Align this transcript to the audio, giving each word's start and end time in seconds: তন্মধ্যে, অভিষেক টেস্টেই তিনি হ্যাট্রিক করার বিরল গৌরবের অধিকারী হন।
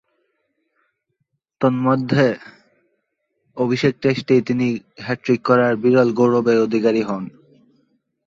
তন্মধ্যে, 1.61 2.25
অভিষেক 3.57 3.93
টেস্টেই 4.01 4.41
তিনি 4.41 4.67
হ্যাট্রিক 4.97 5.41
করার 5.45 5.73
বিরল 5.75 6.09
গৌরবের 6.13 6.57
অধিকারী 6.59 7.01
হন। 7.01 7.23